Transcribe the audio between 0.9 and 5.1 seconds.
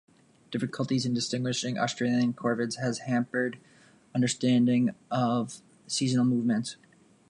in distinguishing Australian corvids has hampered understanding